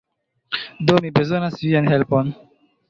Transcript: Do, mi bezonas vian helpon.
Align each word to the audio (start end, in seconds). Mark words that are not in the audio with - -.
Do, 0.89 0.95
mi 1.05 1.13
bezonas 1.21 1.61
vian 1.67 1.95
helpon. 1.95 2.35